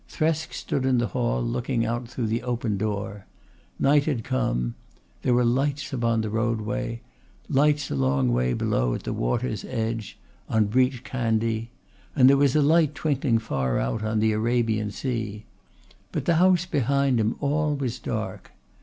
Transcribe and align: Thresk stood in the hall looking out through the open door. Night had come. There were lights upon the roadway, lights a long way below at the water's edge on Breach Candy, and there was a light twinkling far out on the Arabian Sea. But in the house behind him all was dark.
Thresk 0.09 0.51
stood 0.51 0.83
in 0.83 0.97
the 0.97 1.09
hall 1.09 1.43
looking 1.43 1.85
out 1.85 2.07
through 2.09 2.25
the 2.25 2.41
open 2.41 2.75
door. 2.75 3.27
Night 3.77 4.05
had 4.05 4.23
come. 4.23 4.73
There 5.21 5.35
were 5.35 5.45
lights 5.45 5.93
upon 5.93 6.21
the 6.21 6.29
roadway, 6.31 7.01
lights 7.47 7.91
a 7.91 7.95
long 7.95 8.31
way 8.31 8.53
below 8.53 8.95
at 8.95 9.03
the 9.03 9.13
water's 9.13 9.63
edge 9.63 10.17
on 10.49 10.65
Breach 10.65 11.03
Candy, 11.03 11.69
and 12.15 12.27
there 12.27 12.35
was 12.35 12.55
a 12.55 12.63
light 12.63 12.95
twinkling 12.95 13.37
far 13.37 13.77
out 13.77 14.01
on 14.01 14.21
the 14.21 14.31
Arabian 14.31 14.89
Sea. 14.89 15.45
But 16.11 16.21
in 16.23 16.25
the 16.25 16.35
house 16.37 16.65
behind 16.65 17.19
him 17.19 17.35
all 17.39 17.75
was 17.75 17.99
dark. 17.99 18.53